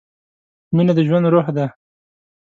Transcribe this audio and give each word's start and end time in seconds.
مینه 0.75 0.93
د 0.97 0.99
ژوند 1.07 1.25
روح 1.33 1.47
ده. 1.57 1.65